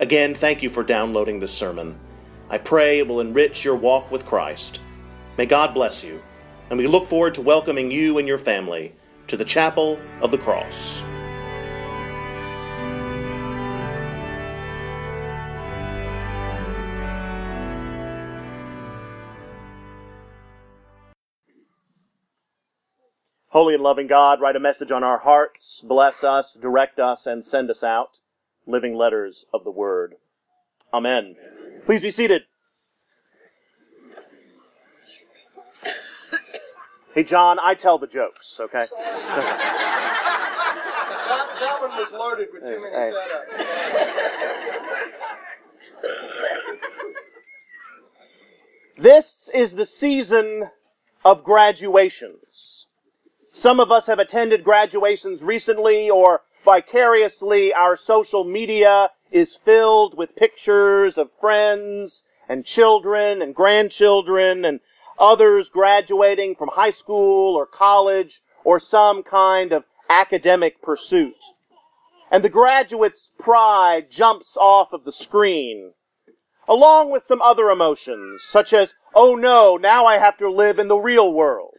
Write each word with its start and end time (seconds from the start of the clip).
Again, 0.00 0.34
thank 0.34 0.62
you 0.62 0.70
for 0.70 0.82
downloading 0.82 1.40
this 1.40 1.52
sermon. 1.52 2.00
I 2.48 2.56
pray 2.56 2.98
it 3.00 3.06
will 3.06 3.20
enrich 3.20 3.66
your 3.66 3.76
walk 3.76 4.10
with 4.10 4.24
Christ. 4.24 4.80
May 5.36 5.44
God 5.44 5.74
bless 5.74 6.02
you, 6.02 6.22
and 6.70 6.78
we 6.78 6.86
look 6.86 7.06
forward 7.06 7.34
to 7.34 7.42
welcoming 7.42 7.90
you 7.90 8.16
and 8.16 8.26
your 8.26 8.38
family 8.38 8.94
to 9.26 9.36
the 9.36 9.44
Chapel 9.44 10.00
of 10.22 10.30
the 10.30 10.38
Cross. 10.38 11.02
Holy 23.48 23.74
and 23.74 23.82
loving 23.82 24.06
God, 24.06 24.40
write 24.40 24.56
a 24.56 24.60
message 24.60 24.90
on 24.90 25.04
our 25.04 25.18
hearts, 25.18 25.84
bless 25.86 26.24
us, 26.24 26.58
direct 26.58 26.98
us, 26.98 27.26
and 27.26 27.44
send 27.44 27.68
us 27.68 27.84
out 27.84 28.20
living 28.70 28.96
letters 28.96 29.46
of 29.52 29.64
the 29.64 29.70
Word. 29.70 30.14
Amen. 30.92 31.36
Please 31.86 32.02
be 32.02 32.10
seated. 32.10 32.42
Hey, 37.14 37.24
John, 37.24 37.58
I 37.60 37.74
tell 37.74 37.98
the 37.98 38.06
jokes, 38.06 38.60
okay? 38.60 38.86
That, 38.96 39.58
that 41.60 41.80
one 41.80 41.96
was 41.98 42.12
loaded 42.12 42.48
with 42.52 42.62
too 42.62 42.80
many 42.80 42.94
setups. 42.94 44.20
This 48.96 49.50
is 49.54 49.74
the 49.74 49.86
season 49.86 50.70
of 51.24 51.42
graduations. 51.42 52.86
Some 53.52 53.80
of 53.80 53.90
us 53.90 54.06
have 54.06 54.18
attended 54.18 54.62
graduations 54.62 55.42
recently 55.42 56.08
or 56.08 56.42
vicariously 56.70 57.74
our 57.74 57.96
social 57.96 58.44
media 58.44 59.10
is 59.32 59.56
filled 59.56 60.16
with 60.16 60.36
pictures 60.36 61.18
of 61.18 61.28
friends 61.40 62.22
and 62.48 62.64
children 62.64 63.42
and 63.42 63.56
grandchildren 63.56 64.64
and 64.64 64.78
others 65.18 65.68
graduating 65.68 66.54
from 66.54 66.70
high 66.74 66.92
school 66.92 67.56
or 67.56 67.66
college 67.66 68.40
or 68.62 68.78
some 68.78 69.24
kind 69.24 69.72
of 69.72 69.82
academic 70.08 70.80
pursuit. 70.80 71.34
And 72.30 72.44
the 72.44 72.48
graduate's 72.48 73.32
pride 73.36 74.08
jumps 74.08 74.56
off 74.56 74.92
of 74.92 75.02
the 75.02 75.10
screen, 75.10 75.94
along 76.68 77.10
with 77.10 77.24
some 77.24 77.42
other 77.42 77.68
emotions, 77.70 78.44
such 78.44 78.72
as, 78.72 78.94
oh 79.12 79.34
no, 79.34 79.76
now 79.76 80.06
I 80.06 80.18
have 80.18 80.36
to 80.36 80.48
live 80.48 80.78
in 80.78 80.86
the 80.86 80.98
real 80.98 81.32
world. 81.32 81.78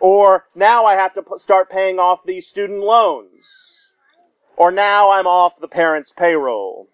Or 0.00 0.46
now 0.56 0.84
I 0.84 0.94
have 0.94 1.14
to 1.14 1.22
start 1.36 1.70
paying 1.70 2.00
off 2.00 2.24
these 2.24 2.48
student 2.48 2.80
loans. 2.80 3.85
Or 4.56 4.70
now 4.70 5.10
I'm 5.10 5.26
off 5.26 5.60
the 5.60 5.68
parents' 5.68 6.12
payroll. 6.16 6.88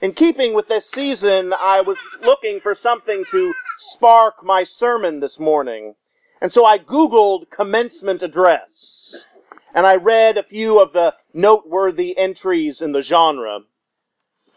In 0.00 0.12
keeping 0.12 0.54
with 0.54 0.68
this 0.68 0.88
season, 0.88 1.52
I 1.58 1.80
was 1.80 1.98
looking 2.22 2.60
for 2.60 2.74
something 2.74 3.24
to 3.30 3.52
spark 3.78 4.44
my 4.44 4.62
sermon 4.62 5.20
this 5.20 5.40
morning. 5.40 5.94
And 6.40 6.52
so 6.52 6.64
I 6.64 6.78
Googled 6.78 7.50
commencement 7.50 8.22
address. 8.22 9.26
And 9.74 9.86
I 9.86 9.96
read 9.96 10.38
a 10.38 10.42
few 10.42 10.80
of 10.80 10.92
the 10.92 11.14
noteworthy 11.34 12.16
entries 12.16 12.80
in 12.80 12.92
the 12.92 13.02
genre. 13.02 13.60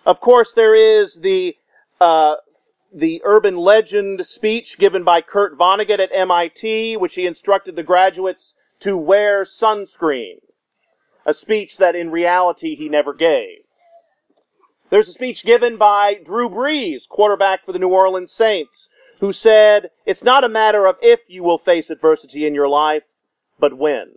Of 0.05 0.19
course, 0.19 0.53
there 0.53 0.75
is 0.75 1.21
the 1.21 1.55
uh, 1.99 2.35
the 2.93 3.21
urban 3.23 3.55
legend 3.55 4.25
speech 4.25 4.77
given 4.77 5.03
by 5.03 5.21
Kurt 5.21 5.57
Vonnegut 5.57 5.99
at 5.99 6.09
MIT, 6.11 6.97
which 6.97 7.15
he 7.15 7.25
instructed 7.25 7.75
the 7.75 7.83
graduates 7.83 8.55
to 8.79 8.97
wear 8.97 9.43
sunscreen. 9.43 10.39
A 11.25 11.33
speech 11.33 11.77
that 11.77 11.95
in 11.95 12.11
reality 12.11 12.75
he 12.75 12.89
never 12.89 13.13
gave. 13.13 13.59
There's 14.89 15.07
a 15.07 15.13
speech 15.13 15.45
given 15.45 15.77
by 15.77 16.15
Drew 16.15 16.49
Brees, 16.49 17.07
quarterback 17.07 17.63
for 17.63 17.71
the 17.71 17.79
New 17.79 17.89
Orleans 17.89 18.31
Saints, 18.31 18.89
who 19.19 19.31
said, 19.31 19.91
It's 20.05 20.23
not 20.23 20.43
a 20.43 20.49
matter 20.49 20.85
of 20.85 20.97
if 21.01 21.21
you 21.27 21.43
will 21.43 21.57
face 21.57 21.89
adversity 21.89 22.45
in 22.45 22.55
your 22.55 22.67
life, 22.67 23.05
but 23.59 23.77
when. 23.77 24.15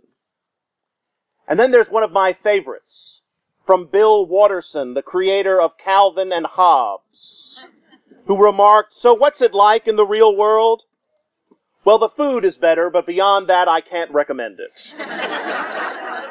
And 1.47 1.59
then 1.59 1.71
there's 1.71 1.91
one 1.91 2.03
of 2.03 2.11
my 2.11 2.33
favorites 2.33 3.21
from 3.63 3.87
Bill 3.87 4.25
Watterson, 4.25 4.95
the 4.95 5.01
creator 5.01 5.61
of 5.61 5.77
Calvin 5.77 6.31
and 6.33 6.45
Hobbes 6.45 7.61
who 8.25 8.43
remarked, 8.43 8.93
So 8.93 9.13
what's 9.13 9.41
it 9.41 9.53
like 9.53 9.87
in 9.87 9.95
the 9.95 10.05
real 10.05 10.35
world? 10.35 10.83
Well, 11.83 11.97
the 11.99 12.09
food 12.09 12.43
is 12.43 12.57
better, 12.57 12.89
but 12.89 13.05
beyond 13.05 13.47
that, 13.47 13.67
I 13.67 13.79
can't 13.81 14.11
recommend 14.11 14.59
it. 14.59 14.95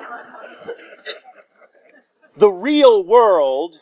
the 2.37 2.50
real 2.50 3.05
world, 3.05 3.77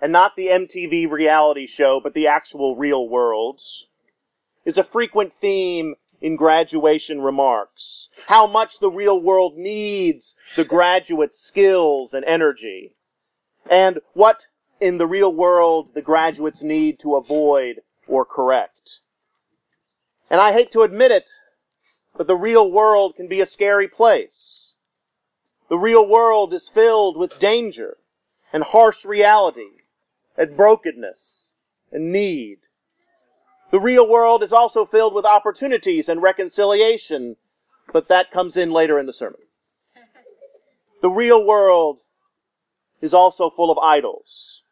and 0.00 0.12
not 0.12 0.36
the 0.36 0.48
MTV 0.48 1.10
reality 1.10 1.66
show, 1.66 2.00
but 2.02 2.14
the 2.14 2.26
actual 2.26 2.76
real 2.76 3.08
world, 3.08 3.60
is 4.64 4.76
a 4.76 4.84
frequent 4.84 5.32
theme 5.32 5.94
in 6.20 6.36
graduation 6.36 7.20
remarks. 7.20 8.08
How 8.28 8.46
much 8.46 8.78
the 8.78 8.90
real 8.90 9.20
world 9.20 9.56
needs 9.56 10.34
the 10.56 10.64
graduate's 10.64 11.38
skills 11.38 12.14
and 12.14 12.24
energy. 12.24 12.94
And 13.70 14.00
what 14.12 14.42
in 14.80 14.98
the 14.98 15.06
real 15.06 15.32
world 15.32 15.90
the 15.94 16.02
graduates 16.02 16.62
need 16.62 16.98
to 17.00 17.14
avoid 17.14 17.80
or 18.06 18.24
correct. 18.24 19.00
And 20.30 20.40
I 20.40 20.52
hate 20.52 20.72
to 20.72 20.82
admit 20.82 21.10
it, 21.10 21.30
but 22.16 22.26
the 22.26 22.36
real 22.36 22.70
world 22.70 23.16
can 23.16 23.28
be 23.28 23.40
a 23.40 23.46
scary 23.46 23.88
place. 23.88 24.73
The 25.74 25.78
real 25.78 26.06
world 26.06 26.54
is 26.54 26.68
filled 26.68 27.16
with 27.16 27.40
danger 27.40 27.96
and 28.52 28.62
harsh 28.62 29.04
reality 29.04 29.82
and 30.36 30.56
brokenness 30.56 31.50
and 31.90 32.12
need. 32.12 32.58
The 33.72 33.80
real 33.80 34.08
world 34.08 34.44
is 34.44 34.52
also 34.52 34.84
filled 34.84 35.14
with 35.14 35.24
opportunities 35.24 36.08
and 36.08 36.22
reconciliation, 36.22 37.38
but 37.92 38.06
that 38.06 38.30
comes 38.30 38.56
in 38.56 38.70
later 38.70 39.00
in 39.00 39.06
the 39.06 39.12
sermon. 39.12 39.40
The 41.02 41.10
real 41.10 41.44
world 41.44 42.02
is 43.00 43.12
also 43.12 43.50
full 43.50 43.72
of 43.72 43.78
idols 43.78 44.62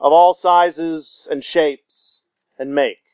of 0.00 0.12
all 0.12 0.34
sizes 0.34 1.28
and 1.30 1.44
shapes 1.44 2.24
and 2.58 2.74
make. 2.74 3.04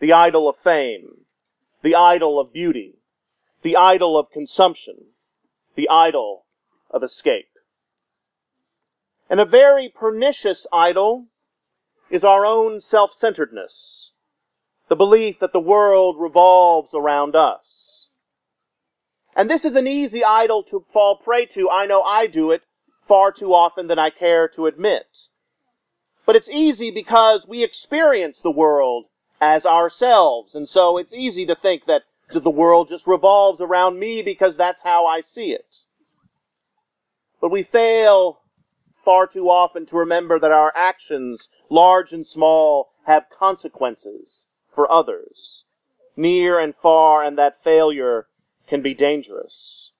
The 0.00 0.12
idol 0.12 0.48
of 0.48 0.56
fame, 0.56 1.26
the 1.82 1.94
idol 1.94 2.40
of 2.40 2.52
beauty, 2.52 2.94
the 3.62 3.76
idol 3.76 4.18
of 4.18 4.32
consumption, 4.32 5.12
the 5.78 5.88
idol 5.88 6.44
of 6.90 7.04
escape. 7.04 7.52
And 9.30 9.38
a 9.38 9.44
very 9.44 9.88
pernicious 9.88 10.66
idol 10.72 11.26
is 12.10 12.24
our 12.24 12.44
own 12.44 12.80
self-centeredness, 12.80 14.10
the 14.88 14.96
belief 14.96 15.38
that 15.38 15.52
the 15.52 15.60
world 15.60 16.16
revolves 16.18 16.94
around 16.94 17.36
us. 17.36 18.08
And 19.36 19.48
this 19.48 19.64
is 19.64 19.76
an 19.76 19.86
easy 19.86 20.24
idol 20.24 20.64
to 20.64 20.84
fall 20.92 21.14
prey 21.14 21.46
to. 21.46 21.70
I 21.70 21.86
know 21.86 22.02
I 22.02 22.26
do 22.26 22.50
it 22.50 22.62
far 23.00 23.30
too 23.30 23.54
often 23.54 23.86
than 23.86 24.00
I 24.00 24.10
care 24.10 24.48
to 24.48 24.66
admit. 24.66 25.28
But 26.26 26.34
it's 26.34 26.50
easy 26.50 26.90
because 26.90 27.46
we 27.46 27.62
experience 27.62 28.40
the 28.40 28.50
world 28.50 29.04
as 29.40 29.64
ourselves. 29.64 30.56
And 30.56 30.68
so 30.68 30.98
it's 30.98 31.12
easy 31.12 31.46
to 31.46 31.54
think 31.54 31.86
that 31.86 32.02
the 32.28 32.50
world 32.50 32.88
just 32.88 33.06
revolves 33.06 33.60
around 33.60 33.98
me 33.98 34.22
because 34.22 34.56
that's 34.56 34.82
how 34.82 35.06
I 35.06 35.20
see 35.20 35.52
it. 35.52 35.76
But 37.40 37.50
we 37.50 37.62
fail 37.62 38.40
far 39.04 39.26
too 39.26 39.48
often 39.48 39.86
to 39.86 39.96
remember 39.96 40.38
that 40.38 40.50
our 40.50 40.72
actions, 40.76 41.48
large 41.70 42.12
and 42.12 42.26
small, 42.26 42.90
have 43.06 43.30
consequences 43.30 44.46
for 44.68 44.90
others, 44.90 45.64
near 46.16 46.58
and 46.58 46.74
far, 46.74 47.22
and 47.22 47.38
that 47.38 47.62
failure 47.62 48.26
can 48.66 48.82
be 48.82 48.92
dangerous. 48.92 49.92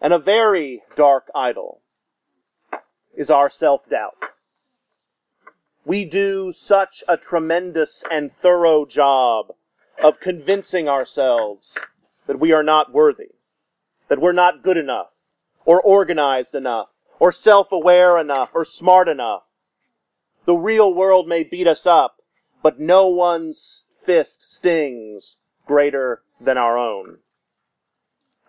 And 0.00 0.12
a 0.12 0.18
very 0.18 0.82
dark 0.94 1.28
idol 1.34 1.82
is 3.14 3.30
our 3.30 3.50
self-doubt 3.50 4.30
we 5.86 6.04
do 6.04 6.52
such 6.52 7.04
a 7.06 7.16
tremendous 7.16 8.02
and 8.10 8.32
thorough 8.32 8.84
job 8.84 9.52
of 10.06 10.20
convincing 10.20 10.88
ourselves 10.88 11.76
that 12.28 12.38
we 12.38 12.52
are 12.52 12.62
not 12.62 12.92
worthy, 12.92 13.30
that 14.06 14.20
we're 14.20 14.30
not 14.30 14.62
good 14.62 14.76
enough, 14.76 15.10
or 15.64 15.80
organized 15.80 16.54
enough, 16.54 16.90
or 17.18 17.32
self-aware 17.32 18.16
enough, 18.16 18.50
or 18.54 18.64
smart 18.64 19.08
enough. 19.08 19.42
The 20.44 20.54
real 20.54 20.94
world 20.94 21.26
may 21.26 21.42
beat 21.42 21.66
us 21.66 21.86
up, 21.86 22.22
but 22.62 22.78
no 22.78 23.08
one's 23.08 23.86
fist 24.04 24.48
stings 24.48 25.38
greater 25.66 26.22
than 26.40 26.56
our 26.56 26.78
own. 26.78 27.16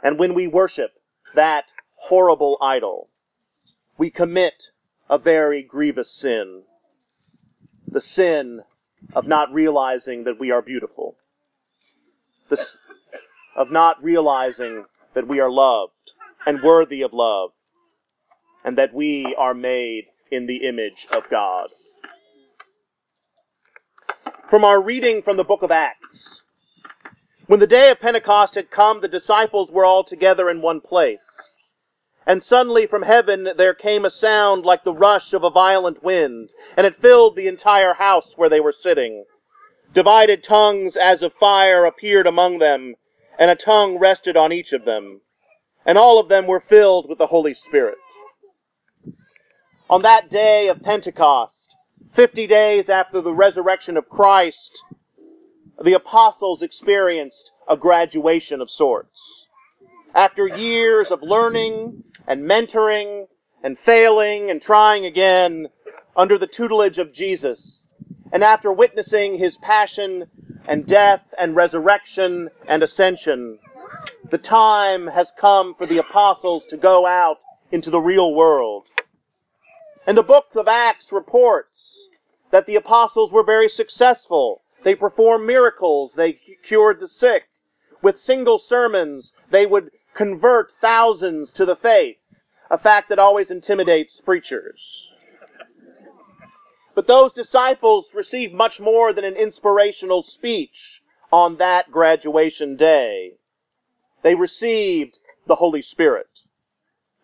And 0.03 0.19
when 0.19 0.36
we 0.36 0.45
worship 0.45 1.01
that 1.33 1.74
horrible 1.95 2.60
idol, 2.62 3.10
we 3.98 4.12
commit 4.12 4.69
a 5.10 5.18
very 5.18 5.63
grievous 5.63 6.12
sin. 6.12 6.65
The 7.88 8.01
sin 8.01 8.62
of 9.15 9.25
not 9.25 9.51
realizing 9.51 10.24
that 10.25 10.39
we 10.39 10.51
are 10.51 10.62
beautiful. 10.62 11.15
The, 12.50 12.58
s- 12.58 12.80
of 13.56 13.72
not 13.72 14.02
realizing 14.04 14.86
that 15.14 15.28
we 15.28 15.40
are 15.40 15.52
loved 15.52 15.94
and 16.46 16.62
worthy 16.62 17.02
of 17.02 17.12
love, 17.14 17.52
and 18.64 18.78
that 18.78 18.94
we 18.94 19.36
are 19.38 19.54
made 19.54 20.06
in 20.32 20.46
the 20.46 20.68
image 20.68 21.08
of 21.12 21.30
God. 21.30 21.70
From 24.50 24.64
our 24.64 24.82
reading 24.82 25.22
from 25.22 25.36
the 25.38 25.44
book 25.44 25.62
of 25.62 25.72
Acts, 25.72 26.44
when 27.48 27.60
the 27.60 27.68
day 27.68 27.90
of 27.92 28.00
Pentecost 28.00 28.56
had 28.56 28.72
come, 28.72 29.02
the 29.02 29.08
disciples 29.08 29.72
were 29.72 29.86
all 29.86 30.04
together 30.04 30.50
in 30.50 30.62
one 30.62 30.82
place. 30.82 31.50
And 32.26 32.44
suddenly 32.44 32.86
from 32.86 33.04
heaven 33.04 33.50
there 33.58 33.74
came 33.74 34.04
a 34.04 34.10
sound 34.10 34.66
like 34.66 34.84
the 34.84 34.94
rush 34.94 35.34
of 35.34 35.44
a 35.44 35.50
violent 35.50 36.04
wind, 36.04 36.52
and 36.76 36.86
it 36.86 36.96
filled 37.02 37.36
the 37.36 37.48
entire 37.48 37.94
house 37.94 38.34
where 38.36 38.50
they 38.50 38.60
were 38.60 38.74
sitting. 38.74 39.24
Divided 39.98 40.44
tongues 40.44 40.96
as 40.96 41.24
of 41.24 41.34
fire 41.34 41.84
appeared 41.84 42.28
among 42.28 42.60
them, 42.60 42.94
and 43.40 43.50
a 43.50 43.56
tongue 43.56 43.98
rested 43.98 44.38
on 44.38 44.54
each 44.54 44.72
of 44.72 44.86
them. 44.86 45.22
And 45.88 45.98
all 45.98 46.20
of 46.20 46.30
them 46.30 46.46
were 46.46 46.60
filled 46.60 47.10
with 47.10 47.18
the 47.18 47.34
Holy 47.34 47.56
Spirit. 47.56 47.98
On 49.90 50.04
that 50.04 50.30
day 50.30 50.68
of 50.68 50.84
Pentecost, 50.84 51.76
fifty 52.12 52.46
days 52.46 52.90
after 52.90 53.22
the 53.22 53.34
resurrection 53.34 53.98
of 53.98 54.08
Christ, 54.08 54.84
the 55.84 55.94
apostles 55.94 56.62
experienced 56.62 57.52
a 57.68 57.76
graduation 57.76 58.62
of 58.62 58.70
sorts. 58.70 59.48
After 60.14 60.48
years 60.48 61.10
of 61.10 61.24
learning 61.24 62.04
and 62.28 62.44
mentoring 62.48 63.30
and 63.64 63.80
failing 63.80 64.52
and 64.52 64.62
trying 64.62 65.08
again 65.08 65.70
under 66.16 66.38
the 66.38 66.46
tutelage 66.46 67.00
of 67.00 67.12
Jesus, 67.12 67.84
and 68.31 68.44
after 68.44 68.71
witnessing 68.71 69.38
his 69.38 69.57
passion 69.57 70.25
and 70.68 70.85
death 70.85 71.33
and 71.38 71.56
resurrection 71.56 72.50
and 72.68 72.83
ascension, 72.83 73.59
the 74.29 74.38
time 74.38 75.07
has 75.07 75.31
come 75.38 75.74
for 75.74 75.85
the 75.85 75.97
apostles 75.97 76.65
to 76.65 76.77
go 76.77 77.06
out 77.06 77.38
into 77.71 77.89
the 77.89 78.01
real 78.01 78.33
world. 78.33 78.85
And 80.06 80.18
the 80.18 80.24
book 80.24 80.56
of 80.56 80.68
Acts 80.68 81.12
reports 81.12 82.07
that 82.51 82.65
the 82.65 82.75
apostles 82.75 83.31
were 83.31 83.44
very 83.44 83.69
successful. 83.69 84.62
They 84.83 84.95
performed 84.95 85.45
miracles. 85.45 86.13
They 86.13 86.39
cured 86.63 87.00
the 87.00 87.07
sick. 87.07 87.50
With 88.01 88.18
single 88.18 88.59
sermons, 88.59 89.33
they 89.50 89.65
would 89.65 89.91
convert 90.13 90.71
thousands 90.81 91.51
to 91.53 91.65
the 91.65 91.75
faith, 91.75 92.44
a 92.69 92.77
fact 92.77 93.09
that 93.09 93.19
always 93.19 93.51
intimidates 93.51 94.21
preachers. 94.21 95.13
But 96.98 97.06
those 97.06 97.32
disciples 97.32 98.16
received 98.16 98.56
much 98.56 98.80
more 98.80 99.14
than 99.14 99.24
an 99.24 99.36
inspirational 99.36 100.24
speech 100.24 101.04
on 101.32 101.58
that 101.58 101.92
graduation 101.92 102.76
day. 102.76 103.34
They 104.24 104.34
received 104.34 105.20
the 105.46 105.58
Holy 105.58 105.84
Spirit. 105.84 106.40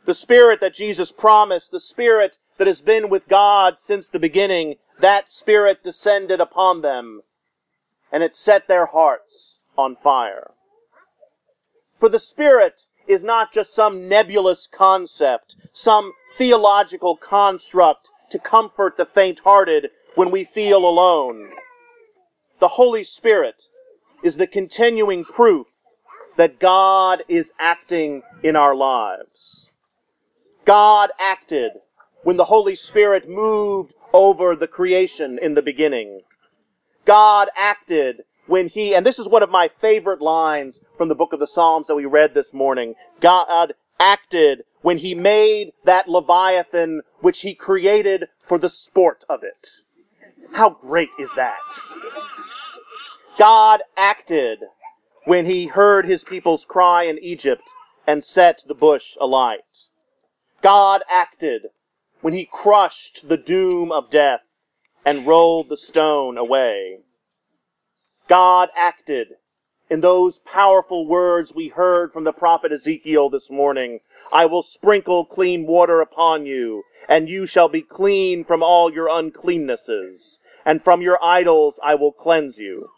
The 0.05 0.13
Spirit 0.13 0.61
that 0.61 0.75
Jesus 0.75 1.11
promised, 1.11 1.71
the 1.71 1.79
Spirit 1.79 2.37
that 2.59 2.67
has 2.67 2.81
been 2.81 3.09
with 3.09 3.27
God 3.27 3.79
since 3.79 4.07
the 4.07 4.19
beginning, 4.19 4.75
that 4.99 5.31
Spirit 5.31 5.83
descended 5.83 6.39
upon 6.39 6.83
them, 6.83 7.23
and 8.11 8.21
it 8.21 8.35
set 8.35 8.67
their 8.67 8.85
hearts 8.85 9.57
on 9.75 9.95
fire. 9.95 10.51
For 11.99 12.09
the 12.09 12.19
Spirit 12.19 12.81
is 13.07 13.23
not 13.23 13.51
just 13.51 13.73
some 13.73 14.07
nebulous 14.07 14.67
concept, 14.71 15.55
some 15.71 16.13
theological 16.37 17.17
construct 17.17 18.11
to 18.33 18.39
comfort 18.39 18.97
the 18.97 19.05
faint-hearted 19.05 19.91
when 20.15 20.31
we 20.31 20.43
feel 20.43 20.85
alone. 20.85 21.51
The 22.59 22.69
Holy 22.69 23.03
Spirit 23.03 23.63
is 24.23 24.37
the 24.37 24.47
continuing 24.47 25.23
proof 25.23 25.67
that 26.35 26.59
God 26.59 27.23
is 27.27 27.53
acting 27.59 28.23
in 28.41 28.55
our 28.55 28.75
lives. 28.75 29.69
God 30.65 31.11
acted 31.19 31.73
when 32.23 32.37
the 32.37 32.45
Holy 32.45 32.75
Spirit 32.75 33.29
moved 33.29 33.93
over 34.13 34.55
the 34.55 34.67
creation 34.67 35.37
in 35.39 35.53
the 35.53 35.61
beginning. 35.61 36.21
God 37.05 37.49
acted 37.55 38.23
when 38.47 38.67
he, 38.67 38.95
and 38.95 39.05
this 39.05 39.19
is 39.19 39.27
one 39.27 39.43
of 39.43 39.51
my 39.51 39.67
favorite 39.67 40.21
lines 40.21 40.79
from 40.97 41.07
the 41.07 41.15
book 41.15 41.33
of 41.33 41.39
the 41.39 41.47
Psalms 41.47 41.85
that 41.85 41.95
we 41.95 42.05
read 42.05 42.33
this 42.33 42.51
morning. 42.51 42.95
God 43.19 43.73
acted 44.03 44.63
when 44.81 44.97
he 44.97 45.15
made 45.15 45.71
that 45.85 46.09
Leviathan 46.09 47.01
which 47.21 47.39
he 47.41 47.55
created 47.55 48.25
for 48.41 48.57
the 48.59 48.67
sport 48.67 49.23
of 49.29 49.43
it. 49.43 49.67
How 50.51 50.71
great 50.71 51.09
is 51.17 51.33
that? 51.35 51.61
God 53.37 53.81
acted 53.95 54.59
when 55.23 55.45
he 55.45 55.67
heard 55.67 56.05
his 56.05 56.25
people's 56.25 56.65
cry 56.65 57.03
in 57.03 57.17
Egypt 57.19 57.63
and 58.05 58.25
set 58.25 58.61
the 58.67 58.75
bush 58.75 59.15
alight. 59.21 59.87
God 60.61 61.01
acted 61.09 61.67
when 62.19 62.33
he 62.33 62.45
crushed 62.45 63.29
the 63.29 63.37
doom 63.37 63.89
of 63.89 64.09
death 64.09 64.43
and 65.05 65.25
rolled 65.25 65.69
the 65.69 65.77
stone 65.77 66.37
away. 66.37 66.99
God 68.27 68.67
acted 68.77 69.35
in 69.93 70.01
those 70.01 70.39
powerful 70.39 71.05
words 71.05 71.53
we 71.53 71.67
heard 71.67 72.11
from 72.11 72.23
the 72.23 72.31
prophet 72.31 72.71
Ezekiel 72.71 73.29
this 73.29 73.51
morning. 73.51 73.99
I 74.31 74.47
will 74.47 74.63
sprinkle 74.63 75.23
clean 75.23 75.67
water 75.67 76.01
upon 76.01 76.47
you, 76.47 76.81
and 77.07 77.29
you 77.29 77.45
shall 77.45 77.69
be 77.69 77.83
clean 77.83 78.43
from 78.43 78.63
all 78.63 78.91
your 78.91 79.07
uncleannesses, 79.07 80.39
and 80.65 80.83
from 80.83 81.03
your 81.03 81.23
idols 81.23 81.79
I 81.83 81.93
will 81.93 82.11
cleanse 82.11 82.57
you. 82.57 82.89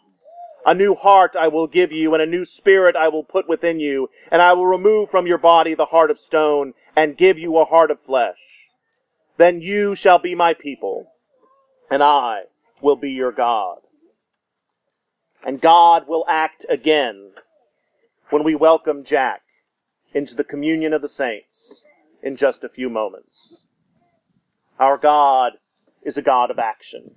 A 0.64 0.72
new 0.72 0.94
heart 0.94 1.36
I 1.38 1.48
will 1.48 1.66
give 1.66 1.92
you, 1.92 2.14
and 2.14 2.22
a 2.22 2.26
new 2.26 2.46
spirit 2.46 2.96
I 2.96 3.08
will 3.08 3.24
put 3.24 3.46
within 3.46 3.78
you, 3.78 4.08
and 4.30 4.40
I 4.40 4.54
will 4.54 4.66
remove 4.66 5.10
from 5.10 5.26
your 5.26 5.36
body 5.36 5.74
the 5.74 5.84
heart 5.84 6.10
of 6.10 6.18
stone, 6.18 6.72
and 6.96 7.18
give 7.18 7.38
you 7.38 7.58
a 7.58 7.66
heart 7.66 7.90
of 7.90 8.00
flesh. 8.00 8.70
Then 9.36 9.60
you 9.60 9.94
shall 9.94 10.18
be 10.18 10.34
my 10.34 10.54
people, 10.54 11.12
and 11.90 12.02
I 12.02 12.44
will 12.80 12.96
be 12.96 13.10
your 13.10 13.32
God. 13.32 13.80
And 15.44 15.60
God 15.60 16.08
will 16.08 16.24
act 16.28 16.66
again 16.68 17.32
when 18.30 18.42
we 18.42 18.54
welcome 18.54 19.04
Jack 19.04 19.42
into 20.12 20.34
the 20.34 20.44
communion 20.44 20.92
of 20.92 21.02
the 21.02 21.08
saints 21.08 21.84
in 22.22 22.36
just 22.36 22.64
a 22.64 22.68
few 22.68 22.88
moments. 22.88 23.62
Our 24.78 24.98
God 24.98 25.54
is 26.02 26.16
a 26.16 26.22
God 26.22 26.50
of 26.50 26.58
action. 26.58 27.14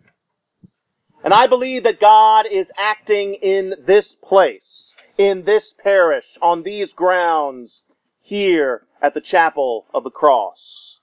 And 1.24 1.34
I 1.34 1.48
believe 1.48 1.84
that 1.84 2.00
God 2.00 2.46
is 2.50 2.72
acting 2.78 3.34
in 3.36 3.76
this 3.84 4.16
place, 4.16 4.96
in 5.18 5.44
this 5.44 5.74
parish, 5.74 6.38
on 6.42 6.64
these 6.64 6.94
grounds, 6.94 7.84
here 8.22 8.84
at 9.02 9.14
the 9.14 9.22
Chapel 9.22 9.88
of 9.94 10.04
the 10.04 10.12
Cross. 10.12 11.00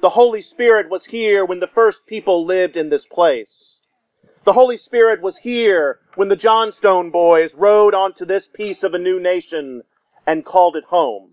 The 0.00 0.10
Holy 0.10 0.42
Spirit 0.42 0.90
was 0.90 1.06
here 1.06 1.44
when 1.44 1.60
the 1.60 1.66
first 1.66 2.06
people 2.06 2.44
lived 2.44 2.76
in 2.76 2.90
this 2.90 3.06
place. 3.06 3.80
The 4.46 4.52
Holy 4.52 4.76
Spirit 4.76 5.20
was 5.20 5.38
here 5.38 5.98
when 6.14 6.28
the 6.28 6.36
Johnstone 6.36 7.10
boys 7.10 7.56
rode 7.56 7.94
onto 7.94 8.24
this 8.24 8.46
piece 8.46 8.84
of 8.84 8.94
a 8.94 8.98
new 8.98 9.18
nation 9.18 9.82
and 10.24 10.44
called 10.44 10.76
it 10.76 10.84
home. 10.84 11.30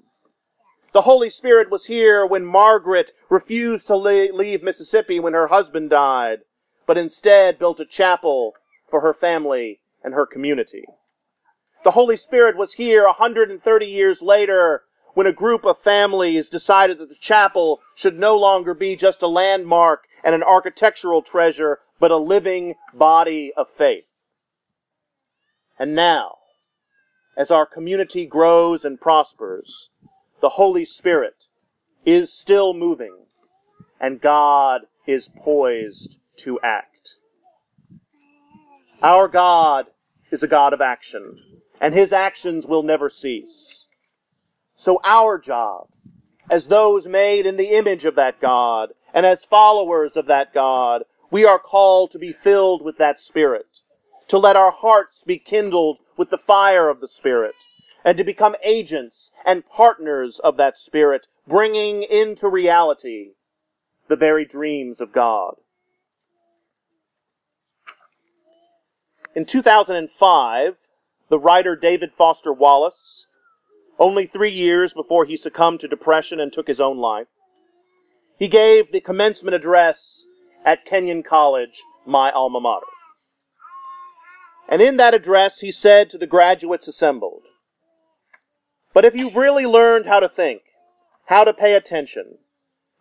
The 0.93 1.03
Holy 1.03 1.29
Spirit 1.29 1.69
was 1.69 1.85
here 1.85 2.25
when 2.25 2.43
Margaret 2.43 3.11
refused 3.29 3.85
to 3.85 3.95
leave 3.95 4.63
Mississippi 4.63 5.19
when 5.19 5.33
her 5.33 5.49
husband 5.49 5.91
died, 5.91 6.39
but 6.87 6.97
instead 6.97 7.59
built 7.59 7.79
a 7.79 7.85
chapel 7.85 8.55
for 8.89 9.01
her 9.01 9.13
family 9.13 9.81
and 10.03 10.15
her 10.15 10.25
community. 10.25 10.85
The 11.83 11.91
Holy 11.91 12.17
Spirit 12.17 12.57
was 12.57 12.73
here 12.73 13.05
130 13.05 13.85
years 13.85 14.23
later 14.23 14.85
when 15.13 15.27
a 15.27 15.31
group 15.31 15.65
of 15.65 15.77
families 15.77 16.49
decided 16.49 16.97
that 16.97 17.09
the 17.09 17.15
chapel 17.15 17.81
should 17.93 18.17
no 18.17 18.35
longer 18.35 18.73
be 18.73 18.95
just 18.95 19.21
a 19.21 19.27
landmark 19.27 20.05
and 20.23 20.33
an 20.33 20.41
architectural 20.41 21.21
treasure, 21.21 21.79
but 22.03 22.11
a 22.11 22.17
living 22.17 22.75
body 22.93 23.53
of 23.55 23.65
faith. 23.69 24.09
And 25.79 25.95
now, 25.95 26.39
as 27.37 27.49
our 27.49 27.65
community 27.65 28.25
grows 28.25 28.83
and 28.83 28.99
prospers, 28.99 29.87
the 30.41 30.49
Holy 30.59 30.83
Spirit 30.83 31.45
is 32.05 32.33
still 32.33 32.73
moving, 32.73 33.27
and 34.01 34.19
God 34.19 34.81
is 35.07 35.29
poised 35.29 36.17
to 36.39 36.59
act. 36.61 37.15
Our 39.01 39.29
God 39.29 39.85
is 40.29 40.43
a 40.43 40.47
God 40.47 40.73
of 40.73 40.81
action, 40.81 41.37
and 41.79 41.93
his 41.93 42.11
actions 42.11 42.65
will 42.65 42.83
never 42.83 43.07
cease. 43.07 43.87
So 44.75 44.99
our 45.05 45.37
job 45.37 45.87
as 46.49 46.67
those 46.67 47.07
made 47.07 47.45
in 47.45 47.55
the 47.55 47.69
image 47.69 48.03
of 48.03 48.15
that 48.15 48.41
God, 48.41 48.89
and 49.13 49.25
as 49.25 49.45
followers 49.45 50.17
of 50.17 50.25
that 50.25 50.53
God, 50.53 51.03
we 51.33 51.43
are 51.43 51.57
called 51.57 52.11
to 52.11 52.19
be 52.19 52.31
filled 52.31 52.83
with 52.83 52.99
that 52.99 53.19
Spirit, 53.19 53.79
to 54.27 54.37
let 54.37 54.55
our 54.55 54.69
hearts 54.69 55.23
be 55.25 55.39
kindled 55.39 55.97
with 56.15 56.29
the 56.29 56.37
fire 56.37 56.89
of 56.89 57.01
the 57.01 57.07
Spirit, 57.07 57.55
and 58.05 58.19
to 58.19 58.23
become 58.23 58.55
agents 58.63 59.31
and 59.43 59.67
partners 59.67 60.37
of 60.43 60.57
that 60.57 60.77
Spirit, 60.77 61.25
bringing 61.47 62.03
into 62.03 62.47
reality 62.47 63.31
the 64.09 64.15
very 64.15 64.45
dreams 64.45 65.01
of 65.01 65.11
God. 65.11 65.55
In 69.35 69.43
2005, 69.43 70.77
the 71.29 71.39
writer 71.39 71.75
David 71.75 72.11
Foster 72.11 72.53
Wallace, 72.53 73.25
only 73.97 74.27
three 74.27 74.51
years 74.51 74.93
before 74.93 75.25
he 75.25 75.35
succumbed 75.35 75.79
to 75.79 75.87
depression 75.87 76.39
and 76.39 76.53
took 76.53 76.67
his 76.67 76.79
own 76.79 76.99
life, 76.99 77.25
he 78.37 78.47
gave 78.47 78.91
the 78.91 79.01
commencement 79.01 79.55
address 79.55 80.25
at 80.65 80.85
Kenyon 80.85 81.23
College, 81.23 81.81
my 82.05 82.31
alma 82.31 82.59
mater. 82.59 82.85
And 84.69 84.81
in 84.81 84.97
that 84.97 85.13
address, 85.13 85.59
he 85.59 85.71
said 85.71 86.09
to 86.09 86.17
the 86.17 86.27
graduates 86.27 86.87
assembled, 86.87 87.43
But 88.93 89.05
if 89.05 89.15
you've 89.15 89.35
really 89.35 89.65
learned 89.65 90.05
how 90.05 90.19
to 90.19 90.29
think, 90.29 90.61
how 91.25 91.43
to 91.43 91.53
pay 91.53 91.73
attention, 91.73 92.37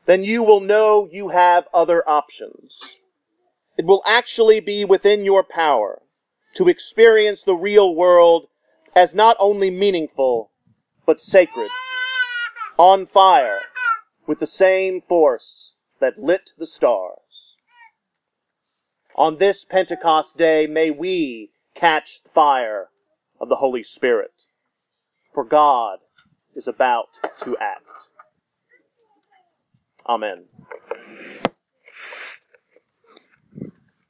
then 0.07 0.25
you 0.25 0.43
will 0.43 0.61
know 0.61 1.09
you 1.11 1.29
have 1.29 1.69
other 1.73 2.09
options. 2.09 2.99
It 3.77 3.87
will 3.87 4.03
actually 4.05 4.61
be 4.61 4.85
within 4.85 5.25
your 5.25 5.43
power 5.43 6.03
to 6.57 6.69
experience 6.69 7.43
the 7.43 7.55
real 7.55 7.95
world 7.95 8.49
as 8.95 9.15
not 9.15 9.37
only 9.39 9.71
meaningful, 9.71 10.51
but 11.07 11.21
sacred, 11.21 11.71
on 12.77 13.07
fire 13.07 13.61
with 14.27 14.39
the 14.39 14.47
same 14.47 15.01
force 15.01 15.77
that 16.01 16.19
lit 16.19 16.51
the 16.59 16.67
stars. 16.67 17.52
On 19.15 19.37
this 19.37 19.65
Pentecost 19.65 20.39
day, 20.39 20.67
may 20.67 20.91
we 20.91 21.51
catch 21.75 22.21
fire 22.33 22.89
of 23.41 23.49
the 23.49 23.57
Holy 23.57 23.83
Spirit, 23.83 24.47
for 25.33 25.45
God 25.45 25.99
is 26.55 26.67
about 26.67 27.19
to 27.41 27.57
act. 27.59 28.09
Amen. 30.09 30.45